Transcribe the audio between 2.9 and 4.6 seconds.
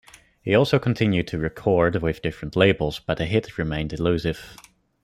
but a hit remained elusive.